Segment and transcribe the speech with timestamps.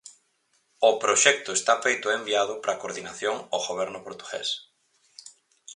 [0.89, 4.49] O proxecto está feito e enviado para coordinación ao Goberno portugués.